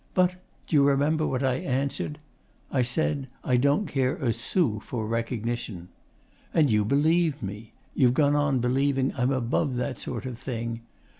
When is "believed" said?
6.83-7.43